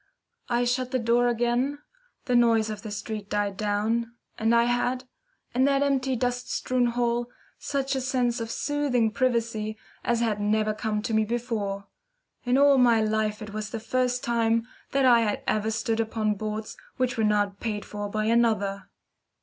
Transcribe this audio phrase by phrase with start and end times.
[0.49, 1.77] I shut the door again,
[2.25, 5.03] the noise of the street died down, and I had,
[5.53, 10.73] in that empty, dust strewn hall, such a sense of soothing privacy as had never
[10.73, 11.85] come to me before.
[12.45, 16.33] In all my life it was the first time that I had ever stood upon
[16.33, 18.89] boards which were not paid for by another.